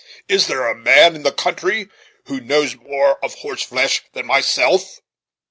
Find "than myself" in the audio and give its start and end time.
4.13-4.97